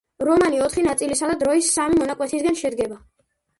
რომანი 0.27 0.61
ოთხი 0.67 0.85
ნაწილისა 0.87 1.29
და 1.33 1.37
დროის 1.45 1.71
სამი 1.77 2.01
მონაკვეთისგან 2.01 2.61
შედგება. 2.65 3.01